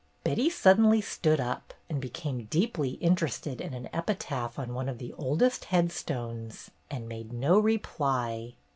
Betty 0.23 0.49
suddenly 0.49 0.99
stood 0.99 1.39
up 1.39 1.75
and 1.87 2.01
became 2.01 2.45
deeply 2.45 2.93
interested 2.93 3.61
in 3.61 3.75
an 3.75 3.87
epitaph 3.93 4.57
on 4.57 4.73
one 4.73 4.89
of 4.89 4.97
the 4.97 5.13
oldest 5.13 5.65
headstones 5.65 6.71
and 6.89 7.07
made 7.07 7.31
no 7.31 7.59
reply. 7.59 8.55